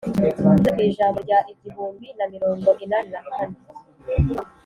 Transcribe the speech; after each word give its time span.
ngeze 0.57 0.69
ku 0.75 0.81
ijambo 0.89 1.17
rya 1.25 1.39
igihumbi 1.53 2.07
na 2.17 2.25
mirongo 2.33 2.69
inani 2.83 3.09
na 3.13 3.21
kane 3.33 3.57